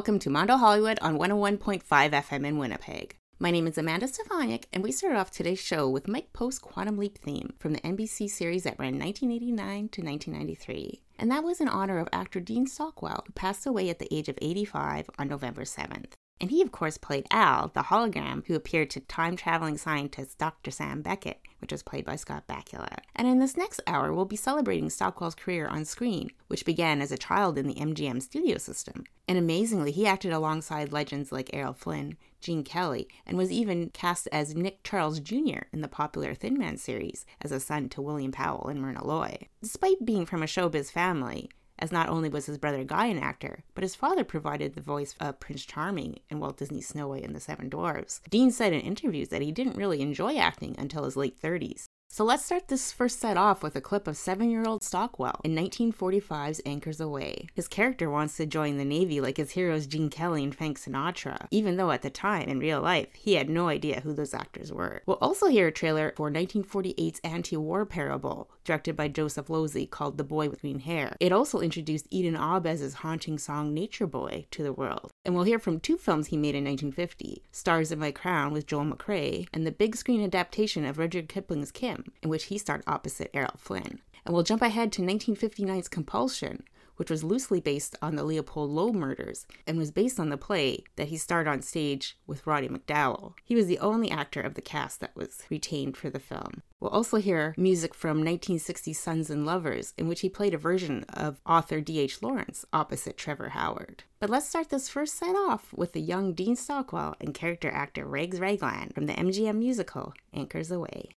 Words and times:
welcome 0.00 0.18
to 0.18 0.30
Mondo 0.30 0.56
Hollywood 0.56 0.98
on 1.02 1.18
101.5 1.18 1.82
FM 1.82 2.46
in 2.46 2.56
Winnipeg. 2.56 3.16
My 3.38 3.50
name 3.50 3.66
is 3.66 3.76
Amanda 3.76 4.06
Stefaniak, 4.06 4.64
and 4.72 4.82
we 4.82 4.92
start 4.92 5.14
off 5.14 5.30
today's 5.30 5.60
show 5.60 5.90
with 5.90 6.08
Mike 6.08 6.32
Post's 6.32 6.58
Quantum 6.58 6.96
Leap 6.96 7.18
theme 7.18 7.52
from 7.58 7.74
the 7.74 7.82
NBC 7.82 8.30
series 8.30 8.62
that 8.62 8.78
ran 8.78 8.98
1989 8.98 9.90
to 9.90 10.00
1993. 10.00 11.02
And 11.18 11.30
that 11.30 11.44
was 11.44 11.60
in 11.60 11.68
honor 11.68 11.98
of 11.98 12.08
actor 12.14 12.40
Dean 12.40 12.66
Stockwell, 12.66 13.24
who 13.26 13.32
passed 13.34 13.66
away 13.66 13.90
at 13.90 13.98
the 13.98 14.08
age 14.10 14.30
of 14.30 14.38
85 14.40 15.10
on 15.18 15.28
November 15.28 15.64
7th. 15.64 16.12
And 16.40 16.50
he, 16.50 16.62
of 16.62 16.72
course, 16.72 16.96
played 16.96 17.26
Al, 17.30 17.68
the 17.74 17.82
hologram 17.82 18.46
who 18.46 18.54
appeared 18.54 18.90
to 18.90 19.00
time 19.00 19.36
traveling 19.36 19.76
scientist 19.76 20.38
Dr. 20.38 20.70
Sam 20.70 21.02
Beckett, 21.02 21.40
which 21.60 21.72
was 21.72 21.82
played 21.82 22.06
by 22.06 22.16
Scott 22.16 22.46
Bakula. 22.48 22.96
And 23.14 23.28
in 23.28 23.38
this 23.38 23.56
next 23.56 23.82
hour, 23.86 24.12
we'll 24.12 24.24
be 24.24 24.36
celebrating 24.36 24.88
Stockwell's 24.88 25.34
career 25.34 25.66
on 25.66 25.84
screen, 25.84 26.30
which 26.46 26.64
began 26.64 27.02
as 27.02 27.12
a 27.12 27.18
child 27.18 27.58
in 27.58 27.66
the 27.66 27.74
MGM 27.74 28.22
studio 28.22 28.56
system. 28.56 29.04
And 29.28 29.36
amazingly, 29.36 29.92
he 29.92 30.06
acted 30.06 30.32
alongside 30.32 30.92
legends 30.92 31.30
like 31.30 31.50
Errol 31.52 31.74
Flynn, 31.74 32.16
Gene 32.40 32.64
Kelly, 32.64 33.06
and 33.26 33.36
was 33.36 33.52
even 33.52 33.90
cast 33.90 34.26
as 34.32 34.54
Nick 34.54 34.82
Charles 34.82 35.20
Jr. 35.20 35.64
in 35.72 35.82
the 35.82 35.88
popular 35.88 36.34
Thin 36.34 36.58
Man 36.58 36.78
series 36.78 37.26
as 37.42 37.52
a 37.52 37.60
son 37.60 37.90
to 37.90 38.00
William 38.00 38.32
Powell 38.32 38.68
and 38.68 38.80
Myrna 38.80 39.06
Loy. 39.06 39.36
Despite 39.62 40.06
being 40.06 40.24
from 40.24 40.42
a 40.42 40.46
showbiz 40.46 40.90
family, 40.90 41.50
as 41.80 41.92
not 41.92 42.08
only 42.08 42.28
was 42.28 42.46
his 42.46 42.58
brother 42.58 42.84
Guy 42.84 43.06
an 43.06 43.18
actor, 43.18 43.64
but 43.74 43.82
his 43.82 43.94
father 43.94 44.24
provided 44.24 44.74
the 44.74 44.80
voice 44.80 45.14
of 45.20 45.40
Prince 45.40 45.64
Charming 45.64 46.20
in 46.30 46.40
Walt 46.40 46.58
Disney's 46.58 46.88
Snow 46.88 47.08
White 47.08 47.24
and 47.24 47.34
the 47.34 47.40
Seven 47.40 47.68
Dwarfs. 47.68 48.20
Dean 48.28 48.50
said 48.50 48.72
in 48.72 48.80
interviews 48.80 49.28
that 49.28 49.42
he 49.42 49.52
didn't 49.52 49.76
really 49.76 50.00
enjoy 50.00 50.36
acting 50.36 50.74
until 50.78 51.04
his 51.04 51.16
late 51.16 51.40
30s. 51.40 51.86
So 52.12 52.24
let's 52.24 52.44
start 52.44 52.66
this 52.66 52.90
first 52.90 53.20
set 53.20 53.36
off 53.36 53.62
with 53.62 53.76
a 53.76 53.80
clip 53.80 54.08
of 54.08 54.16
seven 54.16 54.50
year 54.50 54.64
old 54.66 54.82
Stockwell 54.82 55.40
in 55.44 55.54
1945's 55.54 56.60
Anchors 56.66 57.00
Aweigh. 57.00 57.46
His 57.54 57.68
character 57.68 58.10
wants 58.10 58.36
to 58.36 58.46
join 58.46 58.78
the 58.78 58.84
Navy 58.84 59.20
like 59.20 59.36
his 59.36 59.52
heroes 59.52 59.86
Gene 59.86 60.10
Kelly 60.10 60.42
and 60.42 60.52
Frank 60.52 60.80
Sinatra, 60.80 61.46
even 61.52 61.76
though 61.76 61.92
at 61.92 62.02
the 62.02 62.10
time, 62.10 62.48
in 62.48 62.58
real 62.58 62.80
life, 62.80 63.14
he 63.14 63.34
had 63.34 63.48
no 63.48 63.68
idea 63.68 64.00
who 64.00 64.12
those 64.12 64.34
actors 64.34 64.72
were. 64.72 65.04
We'll 65.06 65.18
also 65.20 65.46
hear 65.46 65.68
a 65.68 65.72
trailer 65.72 66.12
for 66.16 66.32
1948's 66.32 67.20
anti 67.22 67.56
war 67.56 67.86
parable, 67.86 68.50
directed 68.64 68.96
by 68.96 69.06
Joseph 69.06 69.46
Losey, 69.46 69.88
called 69.88 70.18
The 70.18 70.24
Boy 70.24 70.48
with 70.50 70.62
Green 70.62 70.80
Hair. 70.80 71.16
It 71.20 71.30
also 71.30 71.60
introduced 71.60 72.08
Eden 72.10 72.34
Ahbez's 72.34 72.94
haunting 72.94 73.38
song 73.38 73.72
Nature 73.72 74.08
Boy 74.08 74.46
to 74.50 74.64
the 74.64 74.72
world. 74.72 75.12
And 75.24 75.36
we'll 75.36 75.44
hear 75.44 75.60
from 75.60 75.78
two 75.78 75.96
films 75.96 76.26
he 76.26 76.36
made 76.36 76.56
in 76.56 76.64
1950 76.64 77.44
Stars 77.52 77.92
in 77.92 78.00
My 78.00 78.10
Crown 78.10 78.52
with 78.52 78.66
Joel 78.66 78.86
McCrea, 78.86 79.46
and 79.52 79.64
the 79.64 79.70
big 79.70 79.94
screen 79.94 80.24
adaptation 80.24 80.84
of 80.84 80.98
Rudyard 80.98 81.28
Kipling's 81.28 81.70
Kim 81.70 81.99
in 82.22 82.30
which 82.30 82.44
he 82.44 82.58
starred 82.58 82.82
opposite 82.86 83.30
Errol 83.34 83.54
Flynn. 83.56 84.00
And 84.24 84.34
we'll 84.34 84.42
jump 84.42 84.62
ahead 84.62 84.92
to 84.92 85.02
1959's 85.02 85.88
Compulsion, 85.88 86.64
which 87.00 87.10
was 87.10 87.24
loosely 87.24 87.60
based 87.60 87.96
on 88.02 88.14
the 88.14 88.22
Leopold 88.22 88.70
Loeb 88.70 88.94
murders 88.94 89.46
and 89.66 89.78
was 89.78 89.90
based 89.90 90.20
on 90.20 90.28
the 90.28 90.36
play 90.36 90.84
that 90.96 91.08
he 91.08 91.16
starred 91.16 91.48
on 91.48 91.62
stage 91.62 92.18
with 92.26 92.46
Roddy 92.46 92.68
McDowall. 92.68 93.32
He 93.42 93.54
was 93.54 93.68
the 93.68 93.78
only 93.78 94.10
actor 94.10 94.42
of 94.42 94.52
the 94.52 94.60
cast 94.60 95.00
that 95.00 95.16
was 95.16 95.44
retained 95.48 95.96
for 95.96 96.10
the 96.10 96.18
film. 96.18 96.60
We'll 96.78 96.90
also 96.90 97.16
hear 97.16 97.54
music 97.56 97.94
from 97.94 98.22
1960's 98.22 98.98
Sons 98.98 99.30
and 99.30 99.46
Lovers, 99.46 99.94
in 99.96 100.08
which 100.08 100.20
he 100.20 100.28
played 100.28 100.52
a 100.52 100.58
version 100.58 101.06
of 101.08 101.40
author 101.46 101.80
D.H. 101.80 102.20
Lawrence 102.20 102.66
opposite 102.70 103.16
Trevor 103.16 103.48
Howard. 103.48 104.04
But 104.18 104.28
let's 104.28 104.46
start 104.46 104.68
this 104.68 104.90
first 104.90 105.16
set 105.16 105.34
off 105.34 105.72
with 105.74 105.94
the 105.94 106.02
young 106.02 106.34
Dean 106.34 106.54
Stockwell 106.54 107.16
and 107.18 107.32
character 107.32 107.70
actor 107.70 108.04
Rags 108.04 108.38
Raglan 108.38 108.90
from 108.94 109.06
the 109.06 109.14
MGM 109.14 109.56
musical 109.56 110.12
Anchors 110.34 110.70
Aweigh. 110.70 111.12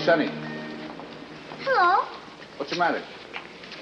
Hey, 0.00 0.06
Sonny. 0.06 0.30
Hello. 1.58 2.06
What's 2.56 2.72
the 2.72 2.78
matter? 2.78 3.02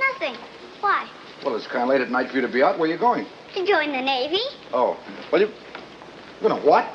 Nothing. 0.01 0.35
Why? 0.81 1.09
Well, 1.45 1.55
it's 1.55 1.69
kind 1.69 1.85
of 1.85 1.91
late 1.91 2.01
at 2.01 2.11
night 2.11 2.31
for 2.31 2.35
you 2.35 2.43
to 2.43 2.49
be 2.49 2.61
out. 2.61 2.77
Where 2.77 2.91
are 2.91 2.93
you 2.93 2.99
going? 2.99 3.25
To 3.55 3.65
join 3.65 3.93
the 3.93 4.01
Navy. 4.01 4.41
Oh, 4.73 4.99
well, 5.31 5.41
you... 5.41 5.49
You 6.43 6.49
know 6.49 6.59
what? 6.59 6.87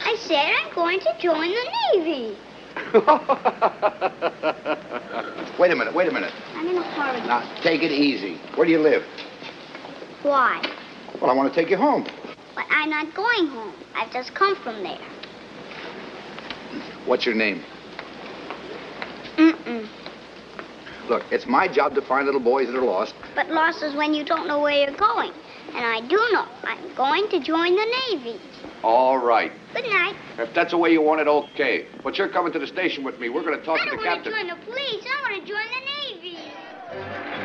I 0.00 0.16
said 0.20 0.50
I'm 0.64 0.74
going 0.74 1.00
to 1.00 1.14
join 1.20 1.50
the 1.50 1.70
Navy. 1.92 2.34
wait 5.58 5.70
a 5.70 5.76
minute, 5.76 5.94
wait 5.94 6.08
a 6.08 6.12
minute. 6.12 6.32
I'm 6.54 6.66
in 6.66 6.78
a 6.78 6.82
hurry. 6.82 7.20
Now, 7.26 7.42
take 7.62 7.82
it 7.82 7.92
easy. 7.92 8.38
Where 8.54 8.64
do 8.64 8.72
you 8.72 8.80
live? 8.80 9.04
Why? 10.22 10.62
Well, 11.20 11.30
I 11.30 11.34
want 11.34 11.52
to 11.52 11.60
take 11.60 11.68
you 11.68 11.76
home. 11.76 12.06
But 12.54 12.64
I'm 12.70 12.88
not 12.88 13.12
going 13.14 13.48
home. 13.48 13.74
I've 13.94 14.10
just 14.10 14.34
come 14.34 14.56
from 14.56 14.82
there. 14.82 14.98
What's 17.04 17.26
your 17.26 17.34
name? 17.34 17.62
Mm-mm. 19.36 19.88
Look, 21.08 21.24
it's 21.30 21.46
my 21.46 21.66
job 21.68 21.94
to 21.96 22.02
find 22.02 22.26
little 22.26 22.40
boys 22.40 22.68
that 22.68 22.76
are 22.76 22.82
lost. 22.84 23.14
But 23.34 23.50
lost 23.50 23.82
is 23.82 23.94
when 23.94 24.14
you 24.14 24.24
don't 24.24 24.46
know 24.46 24.60
where 24.60 24.72
you're 24.72 24.96
going. 24.96 25.32
And 25.74 25.84
I 25.84 26.00
do 26.06 26.16
know. 26.32 26.46
I'm 26.64 26.94
going 26.94 27.28
to 27.30 27.40
join 27.40 27.74
the 27.74 27.96
Navy. 28.10 28.38
All 28.84 29.18
right. 29.18 29.52
Good 29.74 29.84
night. 29.84 30.14
If 30.38 30.54
that's 30.54 30.70
the 30.72 30.78
way 30.78 30.92
you 30.92 31.02
want 31.02 31.20
it, 31.20 31.28
okay. 31.28 31.86
But 32.04 32.18
you're 32.18 32.28
coming 32.28 32.52
to 32.52 32.58
the 32.58 32.66
station 32.66 33.04
with 33.04 33.18
me. 33.20 33.28
We're 33.30 33.42
going 33.42 33.58
to 33.58 33.64
talk 33.64 33.80
I 33.80 33.84
to 33.84 33.90
don't 33.90 34.00
the 34.00 34.06
want 34.06 34.24
to 34.24 34.30
captain. 34.30 34.48
join 34.48 34.58
the 34.58 34.64
police. 34.64 35.04
I 35.06 35.30
want 35.30 35.46
to 35.46 35.52
join 35.52 35.66
the 35.70 36.20
Navy. 36.20 37.41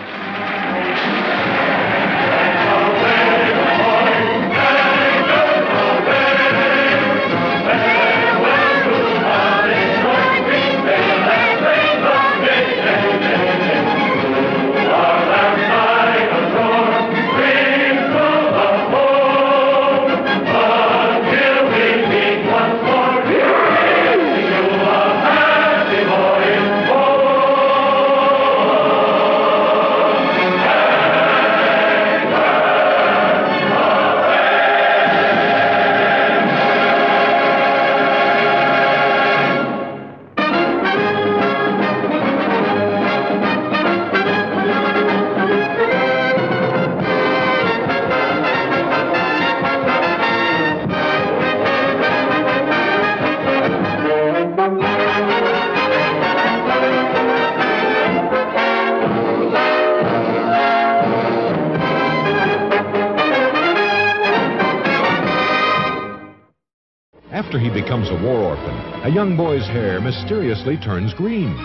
A 69.07 69.09
young 69.09 69.38
boy's 69.38 69.65
hair 69.65 70.01
mysteriously 70.01 70.75
turns 70.75 71.13
green. 71.13 71.56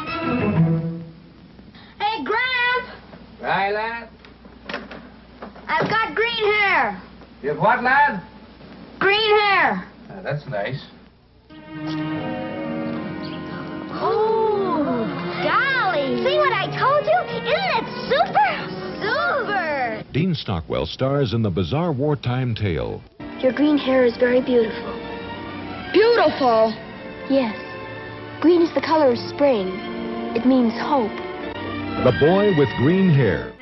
Hey, 1.99 2.23
Gramp! 2.23 2.87
Right, 3.41 3.73
lad? 3.73 4.09
I've 5.67 5.91
got 5.91 6.15
green 6.15 6.45
hair. 6.55 7.03
You've 7.43 7.59
what, 7.59 7.83
lad? 7.83 8.23
Green 9.01 9.37
hair. 9.41 9.85
Ah, 10.09 10.23
that's 10.23 10.47
nice. 10.47 10.87
Oh, 13.91 15.03
golly. 15.43 16.23
See 16.23 16.39
what 16.39 16.53
I 16.53 16.71
told 16.79 17.05
you? 17.05 17.19
Isn't 17.27 17.49
it 17.75 17.85
super? 18.07 18.53
Super. 19.03 20.13
Dean 20.13 20.37
Stockwell 20.37 20.87
stars 20.87 21.35
in 21.35 21.43
the 21.43 21.51
bizarre 21.51 21.91
wartime 21.91 22.55
tale. 22.55 23.03
Your 23.41 23.53
green 23.53 23.79
hair 23.79 24.05
is 24.05 24.17
very 24.17 24.41
beautiful. 24.41 24.97
Beautiful. 25.93 26.73
Yes. 27.33 27.57
Green 28.43 28.61
is 28.61 28.75
the 28.75 28.83
color 28.83 29.13
of 29.13 29.17
spring. 29.17 29.69
It 30.37 30.45
means 30.45 30.75
hope. 30.75 31.17
The 32.05 32.13
Boy 32.21 32.55
with 32.59 32.69
Green 32.77 33.09
Hair. 33.09 33.55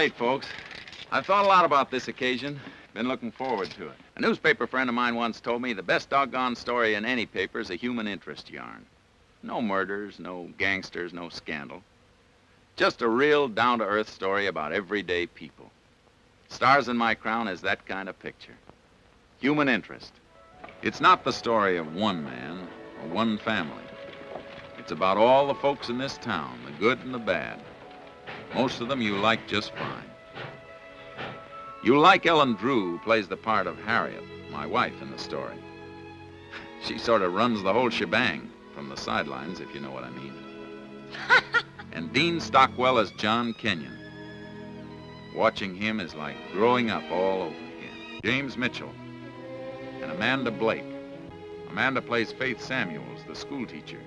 Late, 0.00 0.14
folks. 0.14 0.46
I've 1.12 1.26
thought 1.26 1.44
a 1.44 1.48
lot 1.48 1.66
about 1.66 1.90
this 1.90 2.08
occasion. 2.08 2.58
Been 2.94 3.06
looking 3.06 3.30
forward 3.30 3.68
to 3.72 3.88
it. 3.88 3.96
A 4.16 4.20
newspaper 4.22 4.66
friend 4.66 4.88
of 4.88 4.94
mine 4.94 5.14
once 5.14 5.40
told 5.40 5.60
me 5.60 5.74
the 5.74 5.82
best 5.82 6.08
doggone 6.08 6.56
story 6.56 6.94
in 6.94 7.04
any 7.04 7.26
paper 7.26 7.60
is 7.60 7.68
a 7.68 7.74
human 7.74 8.08
interest 8.08 8.48
yarn. 8.48 8.86
No 9.42 9.60
murders, 9.60 10.18
no 10.18 10.48
gangsters, 10.56 11.12
no 11.12 11.28
scandal. 11.28 11.82
Just 12.76 13.02
a 13.02 13.08
real 13.08 13.46
down 13.46 13.80
to 13.80 13.84
earth 13.84 14.08
story 14.08 14.46
about 14.46 14.72
everyday 14.72 15.26
people. 15.26 15.70
Stars 16.48 16.88
in 16.88 16.96
My 16.96 17.14
Crown 17.14 17.46
is 17.46 17.60
that 17.60 17.86
kind 17.86 18.08
of 18.08 18.18
picture. 18.20 18.56
Human 19.38 19.68
interest. 19.68 20.14
It's 20.80 21.02
not 21.02 21.24
the 21.24 21.30
story 21.30 21.76
of 21.76 21.94
one 21.94 22.24
man 22.24 22.66
or 23.02 23.08
one 23.10 23.36
family. 23.36 23.84
It's 24.78 24.92
about 24.92 25.18
all 25.18 25.46
the 25.46 25.60
folks 25.60 25.90
in 25.90 25.98
this 25.98 26.16
town, 26.16 26.58
the 26.64 26.72
good 26.72 27.00
and 27.00 27.12
the 27.12 27.18
bad. 27.18 27.60
Most 28.54 28.80
of 28.80 28.88
them 28.88 29.00
you 29.00 29.16
like 29.16 29.46
just 29.46 29.72
fine. 29.74 30.10
You 31.82 31.98
like 31.98 32.26
Ellen 32.26 32.54
Drew, 32.54 32.92
who 32.92 32.98
plays 32.98 33.28
the 33.28 33.36
part 33.36 33.66
of 33.66 33.78
Harriet, 33.78 34.22
my 34.50 34.66
wife 34.66 35.00
in 35.00 35.10
the 35.10 35.18
story. 35.18 35.56
She 36.82 36.96
sort 36.98 37.20
of 37.20 37.34
runs 37.34 37.62
the 37.62 37.74
whole 37.74 37.90
shebang 37.90 38.50
from 38.74 38.88
the 38.88 38.96
sidelines, 38.96 39.60
if 39.60 39.74
you 39.74 39.80
know 39.80 39.90
what 39.90 40.04
I 40.04 40.10
mean. 40.10 40.32
and 41.92 42.10
Dean 42.12 42.40
Stockwell 42.40 42.98
as 42.98 43.10
John 43.12 43.52
Kenyon. 43.52 43.96
Watching 45.34 45.74
him 45.74 46.00
is 46.00 46.14
like 46.14 46.36
growing 46.52 46.90
up 46.90 47.02
all 47.10 47.42
over 47.42 47.54
again. 47.54 48.20
James 48.24 48.56
Mitchell 48.56 48.92
and 50.02 50.10
Amanda 50.10 50.50
Blake. 50.50 50.84
Amanda 51.68 52.00
plays 52.00 52.32
Faith 52.32 52.62
Samuels, 52.62 53.20
the 53.28 53.34
schoolteacher. 53.34 54.00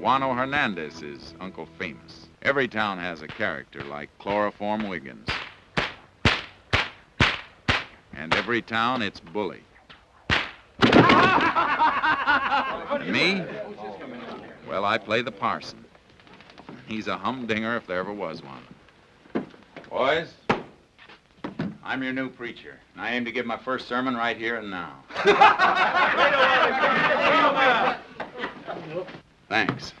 Juano 0.00 0.34
Hernandez 0.34 1.02
is 1.02 1.34
Uncle 1.40 1.66
Famous. 1.78 2.28
Every 2.44 2.66
town 2.66 2.98
has 2.98 3.22
a 3.22 3.28
character 3.28 3.84
like 3.84 4.10
Chloroform 4.18 4.88
Wiggins. 4.88 5.28
And 8.14 8.34
every 8.34 8.60
town, 8.60 9.00
it's 9.00 9.20
Bully. 9.20 9.60
And 10.80 10.96
me? 13.12 13.44
Well, 14.68 14.84
I 14.84 14.98
play 14.98 15.22
the 15.22 15.30
parson. 15.30 15.84
He's 16.88 17.06
a 17.06 17.16
humdinger 17.16 17.76
if 17.76 17.86
there 17.86 18.00
ever 18.00 18.12
was 18.12 18.42
one. 18.42 19.46
Boys, 19.88 20.34
I'm 21.84 22.02
your 22.02 22.12
new 22.12 22.28
preacher, 22.28 22.76
and 22.94 23.02
I 23.02 23.12
aim 23.12 23.24
to 23.24 23.30
give 23.30 23.46
my 23.46 23.56
first 23.56 23.86
sermon 23.86 24.16
right 24.16 24.36
here 24.36 24.56
and 24.56 24.68
now. 24.68 24.96
Thanks. 29.48 29.92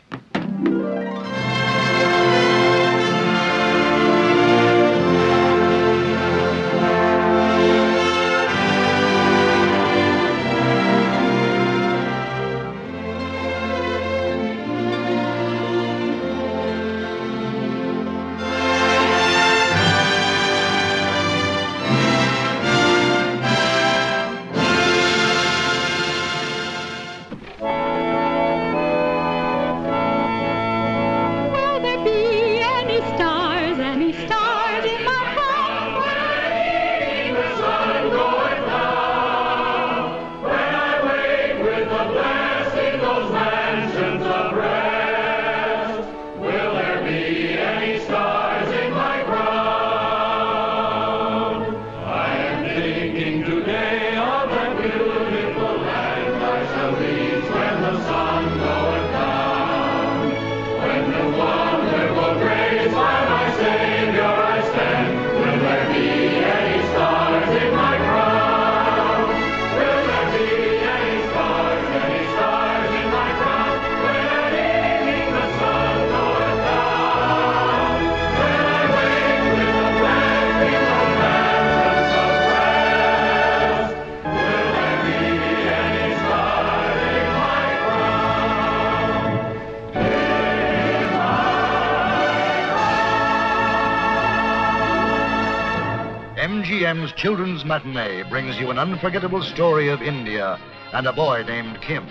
Children's 97.22 97.64
Matinee 97.64 98.24
brings 98.24 98.58
you 98.58 98.72
an 98.72 98.80
unforgettable 98.80 99.44
story 99.44 99.88
of 99.88 100.02
India 100.02 100.58
and 100.92 101.06
a 101.06 101.12
boy 101.12 101.44
named 101.46 101.80
Kim. 101.80 102.04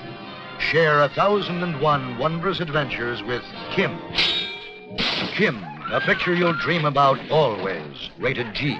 Share 0.57 1.01
a 1.01 1.09
thousand 1.09 1.63
and 1.63 1.81
one 1.81 2.17
wondrous 2.17 2.61
adventures 2.61 3.21
with 3.23 3.43
Kim. 3.75 3.99
Kim, 5.35 5.61
a 5.91 5.99
picture 6.05 6.33
you'll 6.33 6.53
dream 6.53 6.85
about 6.85 7.19
always. 7.29 8.09
Rated 8.19 8.53
G. 8.53 8.79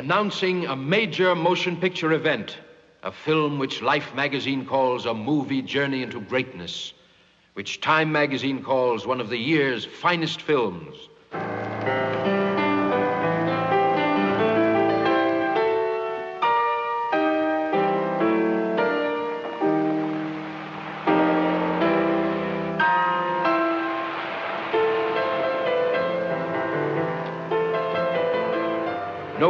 announcing 0.00 0.64
a 0.64 0.74
major 0.74 1.34
motion 1.34 1.76
picture 1.76 2.12
event, 2.12 2.56
a 3.02 3.12
film 3.12 3.58
which 3.58 3.82
Life 3.82 4.14
magazine 4.14 4.64
calls 4.64 5.04
a 5.04 5.12
movie 5.12 5.60
journey 5.60 6.02
into 6.02 6.22
greatness, 6.22 6.94
which 7.52 7.82
Time 7.82 8.10
magazine 8.10 8.62
calls 8.62 9.06
one 9.06 9.20
of 9.20 9.28
the 9.28 9.36
year's 9.36 9.84
finest 9.84 10.40
films. 10.40 10.96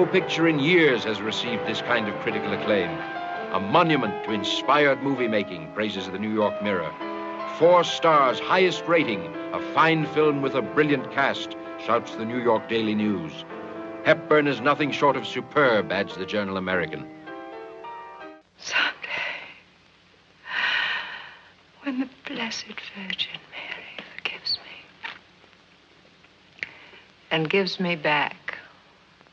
No 0.00 0.06
picture 0.06 0.48
in 0.48 0.58
years 0.58 1.04
has 1.04 1.20
received 1.20 1.66
this 1.66 1.82
kind 1.82 2.08
of 2.08 2.18
critical 2.20 2.54
acclaim. 2.54 2.88
A 3.52 3.60
monument 3.60 4.24
to 4.24 4.32
inspired 4.32 5.02
movie 5.02 5.28
making, 5.28 5.70
praises 5.74 6.08
the 6.08 6.18
New 6.18 6.32
York 6.32 6.62
Mirror. 6.62 6.90
Four 7.58 7.84
stars, 7.84 8.40
highest 8.40 8.82
rating, 8.86 9.26
a 9.52 9.60
fine 9.74 10.06
film 10.06 10.40
with 10.40 10.54
a 10.54 10.62
brilliant 10.62 11.12
cast, 11.12 11.54
shouts 11.84 12.14
the 12.14 12.24
New 12.24 12.42
York 12.42 12.66
Daily 12.66 12.94
News. 12.94 13.44
Hepburn 14.06 14.46
is 14.46 14.62
nothing 14.62 14.90
short 14.90 15.16
of 15.16 15.26
superb, 15.26 15.92
adds 15.92 16.16
the 16.16 16.24
Journal 16.24 16.56
American. 16.56 17.06
Someday, 18.56 19.36
when 21.82 22.00
the 22.00 22.08
Blessed 22.24 22.64
Virgin 22.96 23.38
Mary 23.52 24.06
forgives 24.16 24.58
me 24.64 26.70
and 27.30 27.50
gives 27.50 27.78
me 27.78 27.96
back 27.96 28.39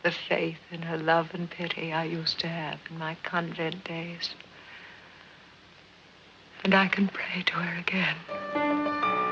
the 0.08 0.14
faith 0.30 0.60
in 0.72 0.82
her 0.82 0.98
love 0.98 1.34
and 1.34 1.50
pity 1.50 1.92
I 1.92 2.06
used 2.06 2.40
to 2.40 2.48
have 2.48 2.80
in 2.90 2.98
my 2.98 3.18
convent 3.24 3.84
days. 3.84 4.30
And 6.64 6.74
I 6.74 6.88
can 6.88 7.10
pray 7.10 7.44
to 7.46 7.54
her 7.56 7.78
again. 7.78 8.16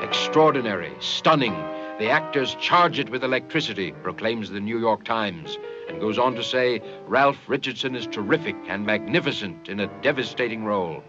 Extraordinary, 0.06 0.92
stunning. 1.00 1.54
The 1.98 2.10
actors 2.10 2.56
charge 2.56 2.98
it 2.98 3.08
with 3.08 3.24
electricity, 3.24 3.92
proclaims 4.02 4.50
the 4.50 4.60
New 4.60 4.78
York 4.78 5.02
Times, 5.04 5.56
and 5.88 5.98
goes 5.98 6.18
on 6.18 6.34
to 6.34 6.44
say 6.44 6.82
Ralph 7.06 7.38
Richardson 7.46 7.96
is 7.96 8.06
terrific 8.08 8.56
and 8.68 8.84
magnificent 8.84 9.70
in 9.70 9.80
a 9.80 9.86
devastating 10.02 10.66
role. 10.66 11.02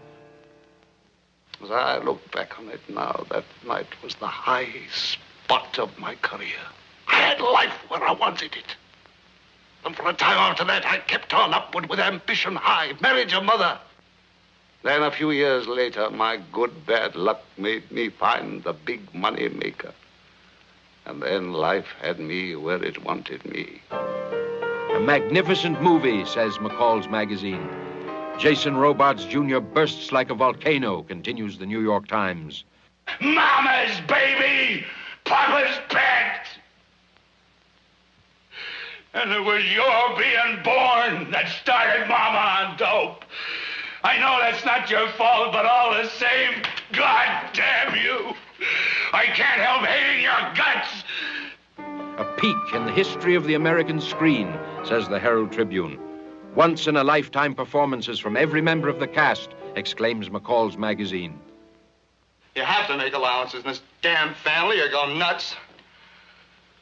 As 1.62 1.70
I 1.70 1.98
look 1.98 2.32
back 2.32 2.58
on 2.58 2.70
it 2.70 2.80
now, 2.88 3.26
that 3.30 3.44
night 3.66 4.02
was 4.02 4.14
the 4.14 4.28
high 4.28 4.72
spot 4.90 5.78
of 5.78 5.98
my 5.98 6.14
career. 6.14 6.64
I 7.06 7.16
had 7.16 7.40
life 7.42 7.76
where 7.90 8.02
I 8.02 8.12
wanted 8.12 8.56
it. 8.56 8.76
And 9.84 9.96
for 9.96 10.08
a 10.08 10.12
time 10.12 10.38
after 10.38 10.64
that, 10.64 10.84
I 10.84 10.98
kept 10.98 11.32
on 11.32 11.54
upward 11.54 11.88
with 11.88 12.00
ambition 12.00 12.56
high, 12.56 12.92
married 13.00 13.30
your 13.30 13.42
mother. 13.42 13.78
Then 14.82 15.02
a 15.02 15.10
few 15.10 15.30
years 15.30 15.66
later, 15.66 16.10
my 16.10 16.40
good 16.52 16.86
bad 16.86 17.16
luck 17.16 17.42
made 17.56 17.90
me 17.90 18.08
find 18.10 18.62
the 18.62 18.72
big 18.72 19.12
money 19.14 19.48
maker. 19.48 19.92
And 21.06 21.22
then 21.22 21.52
life 21.52 21.88
had 22.00 22.20
me 22.20 22.54
where 22.54 22.82
it 22.82 23.02
wanted 23.02 23.44
me. 23.44 23.80
A 23.90 25.00
magnificent 25.00 25.82
movie, 25.82 26.24
says 26.26 26.58
McCall's 26.58 27.08
magazine. 27.08 27.68
Jason 28.38 28.76
Robards 28.76 29.24
Jr. 29.24 29.58
bursts 29.58 30.12
like 30.12 30.30
a 30.30 30.34
volcano, 30.34 31.02
continues 31.02 31.58
the 31.58 31.66
New 31.66 31.80
York 31.80 32.06
Times. 32.06 32.64
Mama's 33.20 34.00
baby, 34.06 34.84
Papa's 35.24 35.78
pet. 35.88 36.46
And 39.20 39.32
it 39.32 39.44
was 39.44 39.64
your 39.74 40.16
being 40.16 40.62
born 40.62 41.32
that 41.32 41.48
started 41.60 42.06
Mama 42.06 42.38
on 42.38 42.76
dope. 42.76 43.24
I 44.04 44.16
know 44.16 44.38
that's 44.40 44.64
not 44.64 44.88
your 44.88 45.08
fault, 45.08 45.52
but 45.52 45.66
all 45.66 45.90
the 45.90 46.08
same, 46.08 46.62
God 46.92 47.50
damn 47.52 47.96
you. 47.96 48.32
I 49.12 49.24
can't 49.24 49.60
help 49.60 49.84
hating 49.84 50.22
your 50.22 50.54
guts. 50.54 51.02
a 52.18 52.24
peak 52.36 52.74
in 52.74 52.86
the 52.86 52.92
history 52.92 53.34
of 53.34 53.44
the 53.44 53.54
American 53.54 54.00
screen, 54.00 54.56
says 54.84 55.08
the 55.08 55.18
Herald 55.18 55.50
Tribune. 55.50 55.98
Once 56.54 56.86
in 56.86 56.96
a 56.96 57.02
lifetime 57.02 57.56
performances 57.56 58.20
from 58.20 58.36
every 58.36 58.60
member 58.60 58.88
of 58.88 59.00
the 59.00 59.08
cast, 59.08 59.50
exclaims 59.74 60.28
McCall's 60.28 60.76
magazine. 60.76 61.36
You 62.54 62.62
have 62.62 62.86
to 62.86 62.96
make 62.96 63.14
allowances 63.14 63.64
in 63.64 63.66
this 63.66 63.82
damn 64.00 64.32
family 64.34 64.80
or 64.80 64.88
go 64.88 65.12
nuts. 65.12 65.56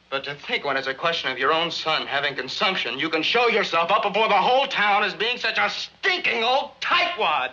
But 0.09 0.23
to 0.23 0.35
think 0.35 0.63
when 0.63 0.77
it's 0.77 0.87
a 0.87 0.93
question 0.93 1.31
of 1.31 1.37
your 1.37 1.51
own 1.51 1.69
son 1.69 2.07
having 2.07 2.33
consumption, 2.35 2.97
you 2.97 3.09
can 3.09 3.21
show 3.23 3.49
yourself 3.49 3.91
up 3.91 4.03
before 4.03 4.29
the 4.29 4.35
whole 4.35 4.65
town 4.67 5.03
as 5.03 5.13
being 5.13 5.37
such 5.37 5.57
a 5.57 5.69
stinking 5.69 6.43
old 6.43 6.71
tightwad. 6.79 7.51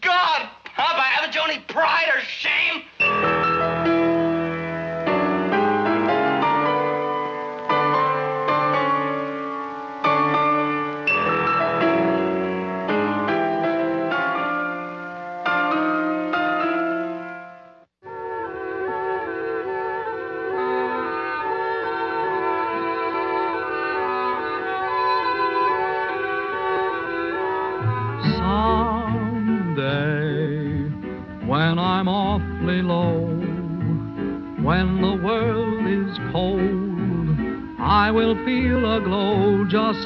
God, 0.00 0.48
Papa, 0.64 1.00
haven't 1.00 1.34
you 1.34 1.42
any 1.42 1.60
pride 1.60 2.08
or 2.12 2.20
shame? 2.20 3.51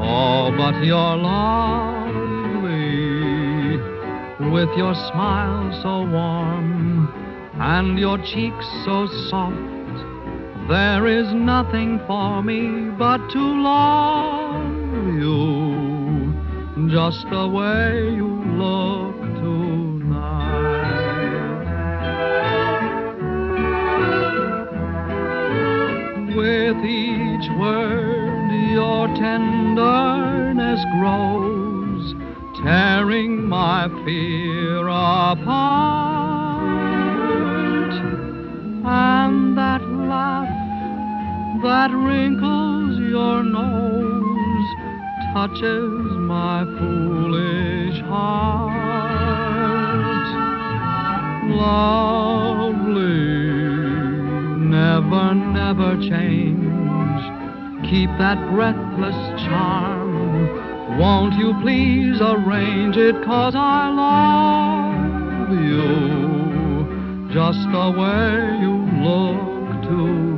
Oh, 0.00 0.50
but 0.56 0.82
you're 0.82 1.16
lovely 1.16 2.22
with 4.50 4.70
your 4.78 4.94
smile 4.94 5.70
so 5.82 6.04
warm 6.10 7.08
and 7.60 7.98
your 7.98 8.16
cheeks 8.18 8.66
so 8.86 9.06
soft. 9.28 9.56
There 10.68 11.06
is 11.06 11.30
nothing 11.34 12.00
for 12.06 12.42
me 12.42 12.88
but 12.96 13.28
to 13.32 13.38
love 13.38 14.31
just 16.92 17.24
the 17.30 17.48
way 17.48 18.12
you 18.14 18.28
look 18.60 19.16
tonight. 19.40 20.42
With 26.36 26.84
each 26.84 27.48
word, 27.58 28.50
your 28.72 29.06
tenderness 29.16 30.84
grows, 31.00 32.14
tearing 32.62 33.48
my 33.48 33.88
fear 34.04 34.86
apart. 34.86 35.48
And 38.84 39.56
that 39.56 39.80
laugh 39.80 40.46
that 41.62 41.90
wrinkles 41.90 42.98
your 42.98 43.42
nose 43.42 44.12
touches 45.32 46.01
my 46.32 46.64
foolish 46.78 48.00
heart. 48.08 48.72
Lovely, 51.66 53.02
never, 54.56 55.34
never 55.34 55.90
change. 56.08 57.22
Keep 57.90 58.10
that 58.16 58.38
breathless 58.50 59.20
charm. 59.44 60.98
Won't 60.98 61.34
you 61.34 61.52
please 61.60 62.18
arrange 62.22 62.96
it? 62.96 63.16
Cause 63.26 63.54
I 63.54 63.90
love 64.04 65.50
you 65.68 65.86
just 67.34 67.62
the 67.76 67.88
way 68.00 68.32
you 68.64 68.74
look 69.04 69.82
tonight. 69.82 70.31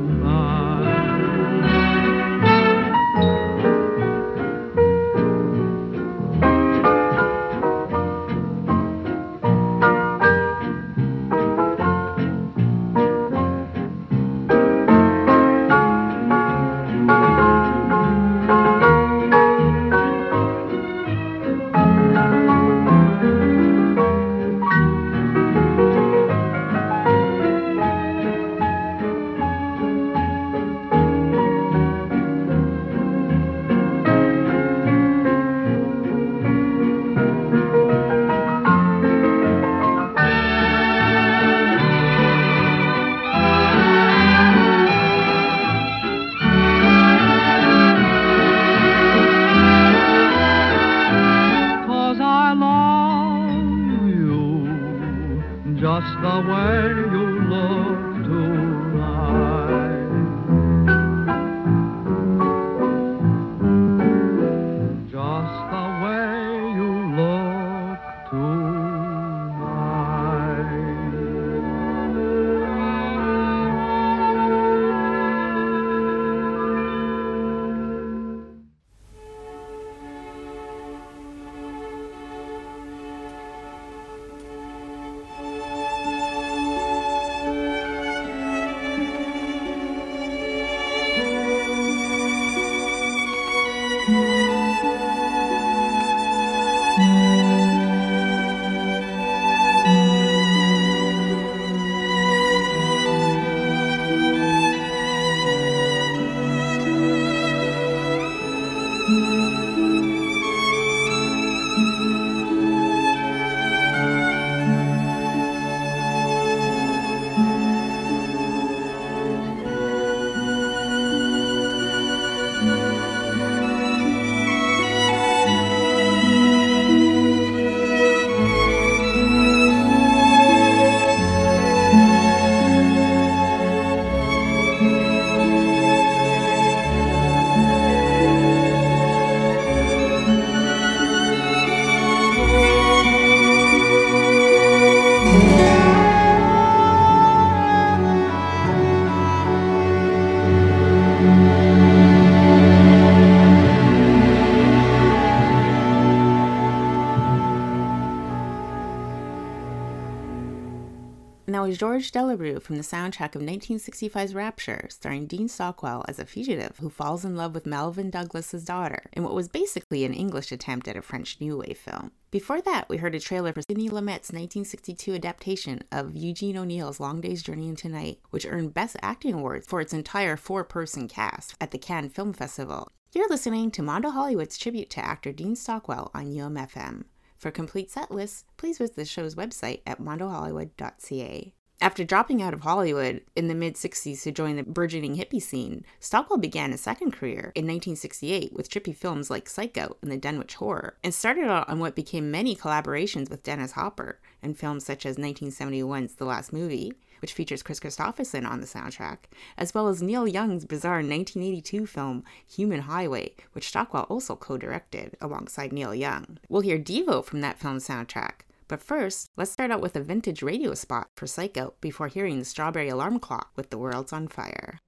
Was 161.65 161.79
George 161.79 162.11
Delerue 162.11 162.61
from 162.61 162.75
the 162.75 162.83
soundtrack 162.83 163.33
of 163.33 163.41
1965's 163.41 164.35
Rapture, 164.35 164.85
starring 164.91 165.25
Dean 165.25 165.47
Stockwell 165.47 166.05
as 166.07 166.19
a 166.19 166.25
fugitive 166.25 166.77
who 166.77 166.91
falls 166.91 167.25
in 167.25 167.35
love 167.35 167.55
with 167.55 167.65
Melvyn 167.65 168.11
Douglas's 168.11 168.65
daughter 168.65 169.01
in 169.13 169.23
what 169.23 169.33
was 169.33 169.47
basically 169.47 170.05
an 170.05 170.13
English 170.13 170.51
attempt 170.51 170.87
at 170.87 170.95
a 170.95 171.01
French 171.01 171.41
New 171.41 171.57
Wave 171.57 171.79
film. 171.79 172.11
Before 172.29 172.61
that, 172.61 172.87
we 172.87 172.97
heard 172.97 173.15
a 173.15 173.19
trailer 173.19 173.51
for 173.51 173.63
Sidney 173.63 173.89
Lumet's 173.89 174.31
1962 174.31 175.15
adaptation 175.15 175.81
of 175.91 176.15
Eugene 176.15 176.55
O'Neill's 176.55 176.99
Long 176.99 177.19
Day's 177.19 177.41
Journey 177.41 177.67
into 177.67 177.89
Night, 177.89 178.19
which 178.29 178.45
earned 178.45 178.75
Best 178.75 178.97
Acting 179.01 179.33
Awards 179.33 179.65
for 179.65 179.81
its 179.81 179.91
entire 179.91 180.37
four 180.37 180.63
person 180.63 181.07
cast 181.07 181.55
at 181.59 181.71
the 181.71 181.79
Cannes 181.79 182.09
Film 182.09 182.31
Festival. 182.31 182.91
You're 183.11 183.27
listening 183.27 183.71
to 183.71 183.81
Mondo 183.81 184.11
Hollywood's 184.11 184.59
tribute 184.59 184.91
to 184.91 185.03
actor 185.03 185.31
Dean 185.31 185.55
Stockwell 185.55 186.11
on 186.13 186.27
UMFM. 186.27 187.05
For 187.37 187.49
complete 187.49 187.89
set 187.89 188.11
lists, 188.11 188.45
please 188.55 188.77
visit 188.77 188.95
the 188.95 189.05
show's 189.05 189.33
website 189.33 189.81
at 189.87 189.99
mondohollywood.ca. 189.99 191.54
After 191.81 192.05
dropping 192.05 192.41
out 192.41 192.53
of 192.53 192.61
Hollywood 192.61 193.21
in 193.35 193.49
the 193.49 193.53
mid 193.53 193.75
60s 193.75 194.23
to 194.23 194.31
join 194.31 194.55
the 194.55 194.63
burgeoning 194.63 195.17
hippie 195.17 195.41
scene, 195.41 195.83
Stockwell 195.99 196.39
began 196.39 196.71
a 196.71 196.77
second 196.77 197.11
career 197.11 197.51
in 197.53 197.65
1968 197.65 198.53
with 198.53 198.69
trippy 198.69 198.95
films 198.95 199.29
like 199.29 199.49
Psych 199.49 199.77
Out 199.77 199.97
and 200.01 200.09
The 200.09 200.17
Dunwich 200.17 200.55
Horror, 200.55 200.95
and 201.03 201.13
started 201.13 201.43
out 201.43 201.67
on 201.67 201.79
what 201.79 201.93
became 201.93 202.31
many 202.31 202.55
collaborations 202.55 203.29
with 203.29 203.43
Dennis 203.43 203.73
Hopper 203.73 204.19
in 204.41 204.53
films 204.53 204.85
such 204.85 205.05
as 205.05 205.17
1971's 205.17 206.15
The 206.15 206.23
Last 206.23 206.53
Movie, 206.53 206.93
which 207.19 207.33
features 207.33 207.61
Kris 207.61 207.81
Kristofferson 207.81 208.49
on 208.49 208.61
the 208.61 208.67
soundtrack, 208.67 209.17
as 209.57 209.73
well 209.73 209.89
as 209.89 210.01
Neil 210.01 210.29
Young's 210.29 210.65
bizarre 210.65 210.95
1982 210.99 211.85
film 211.85 212.23
Human 212.47 212.81
Highway, 212.81 213.35
which 213.51 213.67
Stockwell 213.67 214.03
also 214.03 214.37
co 214.37 214.57
directed 214.57 215.17
alongside 215.19 215.73
Neil 215.73 215.93
Young. 215.93 216.37
We'll 216.47 216.61
hear 216.61 216.79
Devo 216.79 217.23
from 217.23 217.41
that 217.41 217.59
film's 217.59 217.85
soundtrack. 217.85 218.45
But 218.67 218.81
first, 218.81 219.29
let's 219.37 219.51
start 219.51 219.69
out 219.69 219.81
with 219.81 219.95
a 219.95 220.01
vintage 220.01 220.41
radio 220.41 220.73
spot 220.73 221.09
for 221.15 221.27
Psych 221.27 221.55
Out 221.55 221.75
before 221.81 222.07
hearing 222.07 222.39
the 222.39 222.45
Strawberry 222.45 222.89
Alarm 222.89 223.19
Clock 223.19 223.51
with 223.55 223.69
The 223.69 223.77
World's 223.77 224.11
on 224.11 224.27
Fire. 224.27 224.79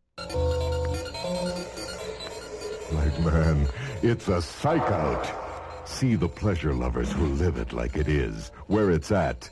Like 2.91 3.19
man, 3.19 3.67
it's 4.01 4.29
a 4.29 4.41
psych 4.41 4.81
out. 4.81 5.87
See 5.87 6.15
the 6.15 6.29
pleasure 6.29 6.73
lovers 6.73 7.11
who 7.11 7.27
live 7.27 7.57
it 7.57 7.71
like 7.71 7.97
it 7.97 8.07
is, 8.07 8.51
where 8.67 8.89
it's 8.91 9.11
at. 9.11 9.49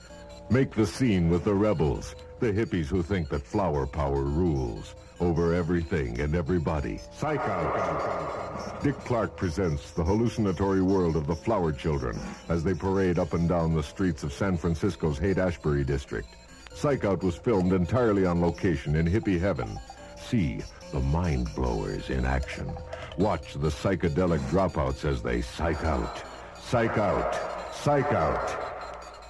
Make 0.49 0.71
the 0.71 0.88
scene 0.88 1.29
with 1.29 1.43
the 1.43 1.53
rebels, 1.53 2.15
the 2.39 2.51
hippies 2.51 2.88
who 2.88 3.03
think 3.03 3.29
that 3.29 3.45
flower 3.45 3.85
power 3.85 4.23
rules 4.23 4.95
over 5.19 5.54
everything 5.54 6.19
and 6.19 6.36
everybody. 6.36 6.99
Psych 7.12 7.39
out. 7.39 8.84
Dick 8.84 8.97
Clark 8.99 9.36
presents 9.36 9.91
the 9.91 10.04
hallucinatory 10.04 10.82
world 10.82 11.15
of 11.15 11.28
the 11.28 11.36
flower 11.36 11.71
children 11.71 12.19
as 12.49 12.63
they 12.63 12.73
parade 12.73 13.17
up 13.17 13.34
and 13.34 13.49
down 13.49 13.73
the 13.73 13.84
streets 13.84 14.23
of 14.23 14.34
San 14.34 14.58
Francisco's 14.58 15.17
Haight-Ashbury 15.17 15.84
district. 15.84 16.30
Psych 16.73 17.06
Out 17.06 17.23
was 17.23 17.36
filmed 17.36 17.71
entirely 17.71 18.25
on 18.25 18.41
location 18.41 18.95
in 18.95 19.08
hippie 19.08 19.39
heaven. 19.39 19.80
See 20.17 20.62
the 20.91 20.99
mind 20.99 21.47
blowers 21.56 22.10
in 22.10 22.25
action. 22.25 22.69
Watch 23.17 23.54
the 23.54 23.69
psychedelic 23.69 24.39
dropouts 24.49 25.06
as 25.06 25.21
they 25.21 25.41
psych 25.41 25.84
out. 25.86 26.21
Psych 26.62 26.97
out. 26.97 27.73
Psych 27.73 28.12
out. 28.12 28.62